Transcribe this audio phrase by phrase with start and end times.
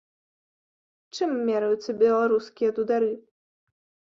[1.17, 3.11] Чым мераюцца беларускія дудары?